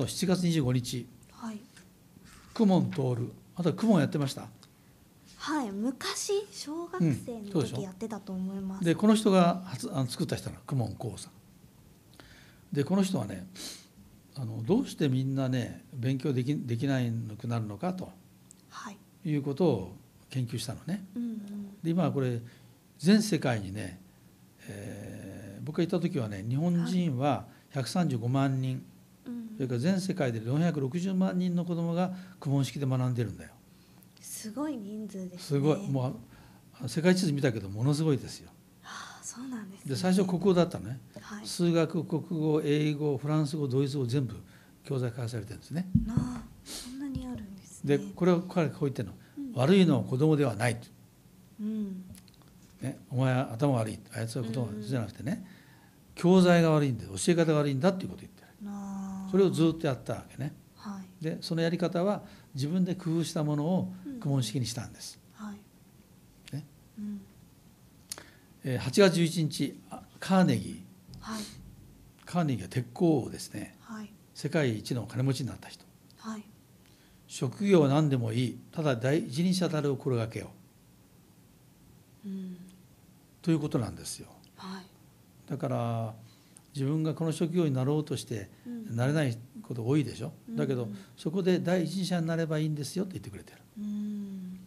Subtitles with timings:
[0.00, 1.06] と7月25日。
[1.32, 1.60] はい。
[2.54, 4.48] 公文徹あとは公文やってました。
[5.36, 5.70] はい。
[5.70, 10.62] 昔小学生の時やってたと思います、でこの人が初あの作った人なの。
[10.66, 11.32] 公文光さん
[12.72, 13.46] でこの人はね
[14.36, 18.10] あのどうしてみんなね勉強できできないくなるのかと。
[18.70, 18.96] はい。
[19.24, 19.96] いうことを
[20.30, 21.04] 研究したのね。
[21.14, 21.80] うんうん。
[21.82, 22.40] で今これ
[22.98, 24.00] 全世界にね、
[24.66, 28.84] えー僕が行った時はね日本人は135万人、うん
[29.60, 33.50] それから全世界で460万人の子どもが公文式で学んでるんだよ。
[34.18, 35.38] すごい人数ですね。
[35.38, 35.90] すごい。
[35.90, 36.14] もう
[36.82, 38.48] あ世界地図見たけどものすごいですよ。
[38.80, 40.98] はあそうなんです、ね、で最初国語だったのね。
[41.20, 41.46] はい。
[41.46, 44.34] 数学国語英語フランス語ドイツ語全部
[44.82, 45.90] 教材化されてるんですね。
[46.06, 47.98] なあそんなにあるんですね。
[47.98, 49.60] でこれを彼がこう言ってるの、うん。
[49.60, 50.86] 悪いのは子供ではないと、
[51.60, 52.02] うん。
[52.80, 53.98] ね、お前は頭悪い。
[54.16, 55.46] あいつはことじゃなくてね。
[56.14, 58.39] 教材が悪いんだ教え方が悪いんだっていうことを言って
[59.30, 60.52] それをずっとやったわけね。
[60.76, 61.24] はい。
[61.24, 62.22] でそのやり方は
[62.54, 66.56] 自分で工夫したものを公文式にしたんです、はい。
[66.56, 66.64] ね。
[66.98, 67.20] うん。
[68.64, 70.82] えー8月11日あカーネギ
[71.20, 71.42] はい。
[71.42, 71.44] ー
[72.24, 73.76] カーネギーは鉄鋼王ですね。
[73.80, 74.10] はい。
[74.34, 75.84] 世界一の金持ちになった人。
[76.18, 76.44] はい。
[77.26, 78.58] 職業は何でもいい。
[78.72, 80.50] ただ第一人者たるを心がけよ
[82.24, 82.28] う。
[82.28, 82.56] うん。
[83.42, 84.28] ということなんですよ。
[84.56, 84.84] はい。
[85.48, 86.14] だから
[86.74, 88.96] 自分がこの職業になろうとしてうん。
[88.96, 90.32] なれないこと多いでしょ？
[90.50, 93.58] だけどうんそこで第一人者になればいいんですよって言ってくれてる。
[93.78, 94.58] うん。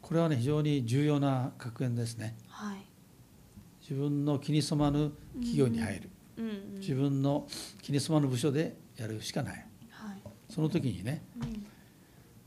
[0.00, 2.36] これはね非常に重要な格言ですね。
[2.48, 2.78] はい。
[3.80, 6.10] 自分の気に染まぬ企業に入る。
[6.36, 6.44] うん。
[6.44, 6.80] うん。
[6.80, 7.46] 自分の
[7.82, 9.66] 気に染まぬ部署でやるしかない。
[9.90, 10.18] はい。
[10.48, 11.66] その時にねうん。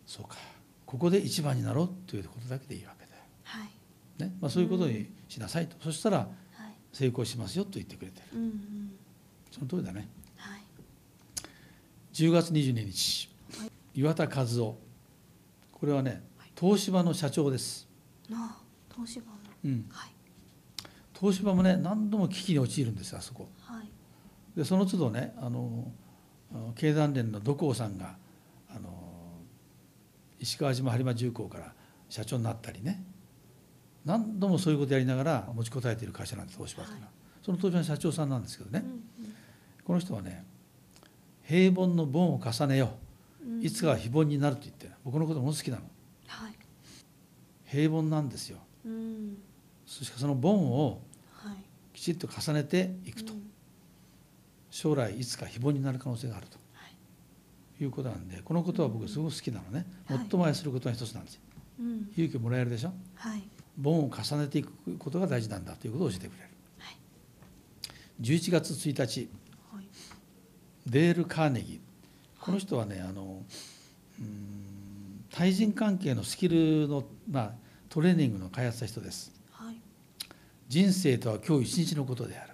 [0.05, 0.35] そうか。
[0.85, 3.69] ここで一番になろうということだけでいいわけだよ、はい。
[4.21, 4.35] ね。
[4.39, 6.27] まあ、そういうことにしなさいと、そしたらはい
[6.95, 8.39] 成功しますよと言ってくれてる。
[8.39, 8.91] うんうん。
[9.51, 10.07] その通りだね。
[10.37, 10.61] はい。
[12.13, 13.29] 10月22日。
[13.59, 13.71] はい。
[13.95, 14.77] 岩田和夫。
[15.73, 16.51] これはねはい。
[16.57, 17.85] 東芝の社長です、
[18.29, 18.61] なあ
[18.95, 19.31] 東芝の。
[19.65, 20.11] うん、はい。
[21.19, 23.49] 東芝もね何度も危機に陥るんですよあそこ。
[23.59, 23.89] はい。
[24.55, 25.91] でその都度ねあの
[26.53, 28.15] あの経団連の土光さんが
[28.69, 28.89] あの
[30.39, 31.73] 石川島播磨重工から
[32.07, 33.03] 社長になったりね
[34.05, 37.11] 何度もそういうことやりながら持ちこたえている会社なんです東芝というのは、
[37.43, 38.83] その東芝の社長さんなんですけどね、
[39.19, 39.35] うん
[39.85, 40.43] この人はね
[41.43, 42.89] 平凡の凡を重ねよ
[43.45, 43.49] う。
[43.49, 43.61] ん。
[43.61, 44.93] いつかは非凡になると言ってる。
[45.03, 45.83] 僕のことも好きなの。
[46.25, 46.53] はい。
[47.65, 48.57] 平凡なんですよ。
[48.83, 49.37] うん。
[49.85, 51.01] そしてその凡を
[51.33, 51.57] はい。
[51.93, 53.43] きちっと重ねていくと、うん。
[54.71, 56.57] 将来いつか非凡になる可能性があると。
[56.73, 56.87] は
[57.79, 57.83] い。
[57.83, 60.17] いうことなんでこのことは僕すごく好きなのね、はい。
[60.27, 61.41] 最も愛することの一つなんですよ。
[61.79, 62.09] うん。
[62.17, 62.93] 勇気をもらえるでしょ。
[63.13, 63.43] はい
[63.81, 66.49] 凡を重ねていくことが大事なんだということを教えてくれる。
[66.79, 66.97] はい。
[68.21, 69.29] 11月1日。
[69.73, 69.85] はい。
[70.87, 71.79] デール・カーネギー。
[72.43, 73.43] この人はねあの
[74.19, 77.51] うーん対人関係のスキルの、まあ、
[77.89, 79.33] トレーニングの開発した人です。
[79.51, 79.75] はい。
[80.69, 82.53] 人生とは今日一日のことである。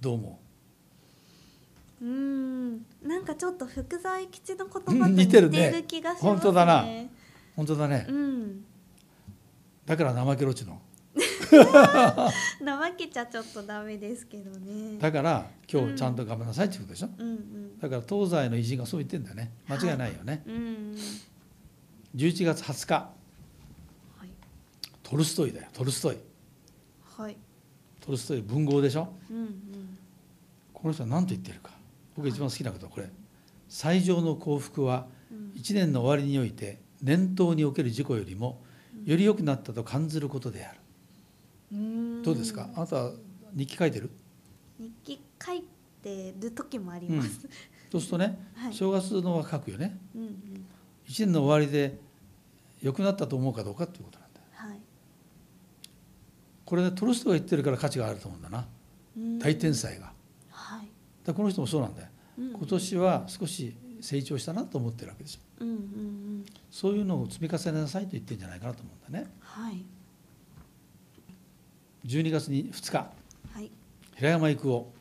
[0.00, 0.40] どう思
[2.00, 2.04] う？
[2.04, 2.86] ーん。
[3.02, 6.30] なんかちょっと福沢諭吉の言葉とうん似てる気がしますね。
[6.30, 6.82] 本当だな。
[6.82, 6.86] う
[7.54, 8.06] 本当だね。
[8.08, 8.64] うん
[9.86, 10.80] だから怠けろちの。
[11.14, 14.98] 怠けちゃちょっとダメですけどね。
[14.98, 17.08] だから今日ちゃんと頑張りなさいっていうことでしょ。
[17.18, 17.28] うん。
[17.28, 20.96] うんだから東西の偉人がそう言ってんだよね間違いないよね、うんうん。
[22.14, 22.94] 11月20日。
[22.94, 23.10] は
[24.24, 24.28] い。
[25.02, 25.68] トルストイだよ。
[25.72, 26.16] トルストイ。
[27.16, 27.36] はい。
[28.00, 29.12] トルストイ文豪でしょ。
[29.30, 29.98] うんうん。
[30.72, 31.72] この人は何と言ってるか。
[32.14, 33.10] 僕が一番好きなことはこれ。
[33.68, 35.52] 最上の幸福はうん。
[35.56, 38.62] 一年の終わりにおいて念頭における事故よりも
[39.04, 40.78] より良くなったと感じることである。
[42.22, 42.68] どうですか？
[42.74, 43.12] あなたは
[43.54, 44.10] 日記書いてる？
[44.78, 45.64] 日記書い
[46.02, 47.48] てる時もあります、
[47.90, 48.74] そうするとねはい。
[48.74, 49.98] 正月のは書くよね。
[50.14, 50.66] うんうん。
[51.06, 51.98] 一年の終わりで
[52.82, 54.46] 良くなったと思うかどうかっていうことなんだよ。
[54.52, 54.80] はい。
[56.64, 58.66] これねトルストイが言ってるから価値があると思うんだな。
[59.16, 59.38] うん。
[59.38, 60.12] 大天才が。
[60.50, 60.88] はい。
[61.26, 62.08] らこの人もそうなんだよ。
[62.38, 62.52] うん。
[62.52, 65.40] 今年は少し成長したなと思ってるわけですよ。
[65.60, 66.44] うんうんうん。
[66.70, 69.30] そういうのを積み重ねなさいと言ってるんじゃないかなと思うんだね。
[69.40, 69.84] はい。
[72.04, 72.96] 12月に2日。
[72.98, 73.70] はい。
[74.16, 74.92] 平山郁夫。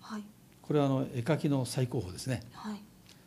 [0.00, 0.24] はい。
[0.62, 2.42] これはあの絵描きの最高峰ですね。
[2.52, 2.82] はい。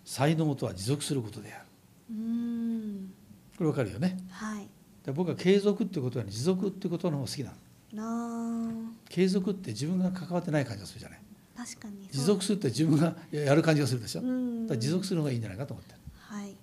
[0.06, 1.65] 才能とは持続することである。
[2.12, 3.13] うーん。
[3.57, 4.18] これわかるよね。
[4.29, 4.68] はい。
[5.03, 7.57] で僕は継続っていうことより持続っていうことの方が好きなの。
[7.94, 11.19] な継続って自分が関わってない感じがするじゃない。
[11.19, 11.21] あ
[11.65, 14.21] 確かに持続するって自分がやる感じがするでしょ？
[14.21, 14.68] だうん。
[14.68, 15.94] から持続するのがいいんじゃないかと思って。
[15.94, 16.56] るはい。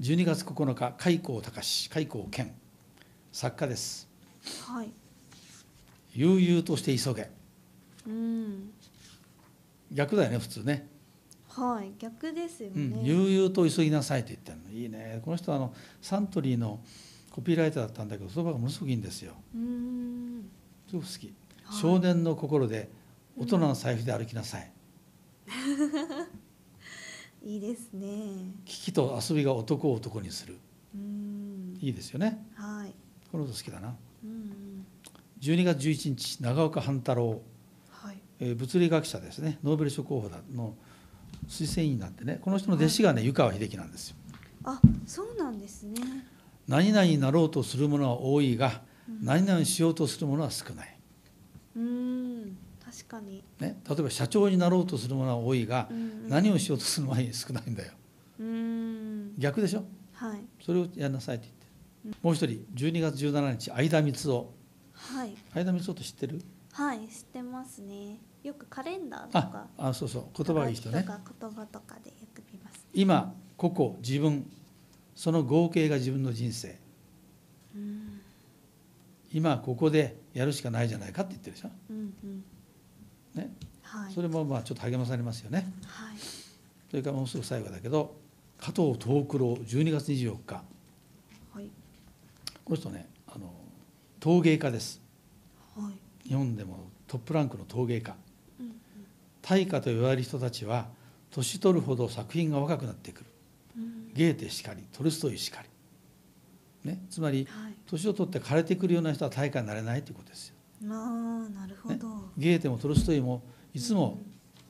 [0.00, 2.54] 12月9日開光隆開光健
[3.32, 4.08] 作家です。
[4.66, 4.92] はい。
[6.14, 7.30] 悠々として急げ。
[8.06, 8.70] うん。
[9.92, 10.88] 逆だよね普通ね、
[11.48, 14.80] はい逆ですようん、ね、悠々と急ぎなさいって言ってるの。
[14.80, 15.20] いいね。
[15.24, 16.80] この人はあのサントリーの
[17.30, 19.34] コピーライターだったんだけどその場がものすごくいいんですよ。
[19.54, 20.44] うーん。
[20.88, 21.32] すごく好き、
[21.64, 21.80] はい。
[21.80, 22.88] 少年の心で
[23.36, 24.72] 大人の財布で歩きなさい、
[27.42, 28.52] いいですね。
[28.64, 30.58] 危機と遊びが男を男にする。
[31.80, 32.46] いいですよね。
[32.54, 32.94] はい。
[33.32, 33.94] この人好きだな。
[34.22, 34.86] うんうん。
[35.40, 37.40] 12月11日長岡半太郎、
[37.90, 38.18] はい。
[38.40, 39.58] えー物理学者ですね。
[39.64, 40.74] ノーベル賞候補だの
[41.48, 42.38] 推薦員になってね。
[42.42, 44.16] この人の弟子がね湯川秀樹なんですよ。
[44.64, 45.94] あそうなんですね。
[46.68, 49.24] 何々になろうとする者は多いがうん。
[49.24, 50.98] 何々しようとする者は少ない、
[51.76, 52.29] うーん
[53.08, 57.92] 確かに、ね、例えば社長になろうとする者は多いがうんうん、何をしようとするのは少ないんだよ。
[58.38, 59.34] うーん。
[59.38, 59.84] 逆でしょ？
[60.12, 60.40] はい。
[60.64, 61.66] それをやんなさいって言って
[62.10, 62.16] る。
[62.22, 64.44] もう一人12月17日相田光雄
[64.92, 65.34] はい。
[65.54, 66.42] 相田光雄って知ってる？
[66.72, 68.18] はい知ってますね。
[68.42, 69.66] よくカレンダーとあか。
[69.78, 70.24] あそうそう。
[70.36, 71.04] 言葉がいい人ね。
[71.06, 72.86] 言葉とかでよく見ます。
[72.94, 74.50] 今個々自分
[75.14, 76.78] その合計が自分の人生。
[77.74, 78.20] うん。
[79.32, 82.44] 今ここでやるしかないじゃないかって言ってるでしょ、うんうん
[83.34, 84.12] ね、はい。
[84.12, 85.66] それもまあちょっと励まされますよね。
[85.86, 86.16] はい。
[86.90, 88.16] それからもうすぐ最後だけど
[88.58, 90.62] 加藤藤九郎12月24日。
[91.52, 91.70] はい。
[92.64, 93.52] この人ねあの
[94.18, 95.00] 陶芸家です。
[95.76, 95.90] は
[96.24, 96.28] い。
[96.28, 98.14] 日本でもトップランクの陶芸家。
[98.58, 98.74] うんうん。
[99.42, 100.88] 大家と言われる人たちは
[101.30, 103.26] 年取るほど作品が若くなってくる。
[103.76, 104.12] うん。
[104.14, 105.62] ゲーテしかりトルストイしか
[106.84, 107.74] り、ね、つまりはい。
[107.86, 113.42] 年を取って枯れてくるような人は大家になれないということですよあーなるほど、ゲーテもトルストイも
[113.74, 114.18] いつも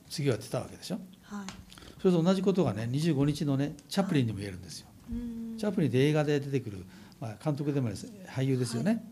[0.09, 0.99] 次は出たわけでしょ？
[1.23, 1.45] はい。
[2.01, 4.87] それと同じことがね25日のねチャップリンにも言えるんですよ。
[5.11, 6.85] うんチャップリンで映画で出てくる、
[7.19, 7.89] まあ、監督でも
[8.27, 9.05] 俳優ですよね、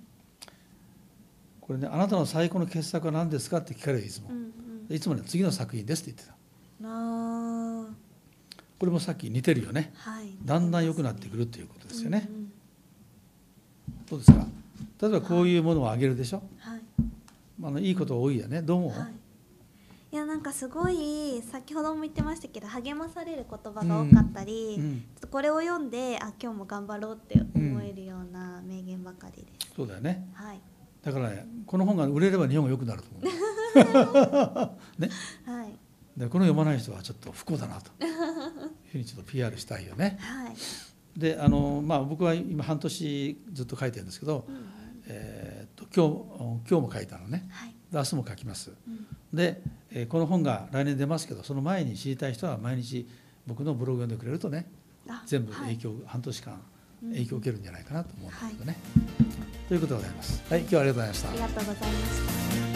[1.61, 4.29] これね「あなたの最高の傑作は何ですか?」って聞かれるいつも。
[4.29, 4.87] うんうん。
[4.87, 6.35] でいつもね「次の作品です」って言ってた。
[8.79, 9.91] これもさっき似てるよね。
[9.95, 10.37] はい。
[10.43, 12.51] だんだん良くなってくるということですよね、うんうん。
[14.09, 14.47] どうですか？
[15.01, 16.78] 例えばこういうものをあげるでしょ、はい
[17.61, 18.61] あのいいこと多いよね。
[18.61, 19.13] どう思う、はい。
[20.11, 30.27] いやなんかすごい先ほども言ってましたけど励まされる言葉が多かったり、うんちょっとこれを読んであ今日も頑張ろうって思えるような名言ばかりです、そうだよね。
[30.33, 30.61] はい。
[31.03, 33.23] だからねこの本が売れれば日本が良くなると思う
[34.99, 35.09] ね。
[35.45, 35.77] はい。
[36.17, 37.91] でこの読まない人はちょっと不幸だなと。
[38.03, 40.17] いうふうにちょっと PR したいよね。
[40.19, 44.79] はい、であのまあ僕は今半年ずっと書いてるんですけど、うんうん
[45.09, 47.47] えーっと今日今日も書いたのね。
[47.49, 47.69] はい。
[47.91, 48.71] で明日も書きます。
[48.87, 49.07] うん。
[49.35, 49.61] で、
[49.91, 53.07] えーこの本が来年出ますけどその前に知りたい人は毎日
[53.47, 54.69] 僕のブログ読んでくれるとね
[55.07, 56.61] あ全部はい影響、半年間
[57.03, 58.77] うん影響を受けるんじゃないかなと思うんだけどね、
[59.67, 60.43] ということでございます。
[60.49, 61.29] はい今日はありがとうございました。
[61.29, 62.68] ありがとうございました